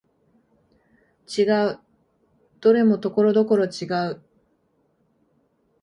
[1.27, 1.79] 違う、
[2.59, 4.23] どれもところどころ違う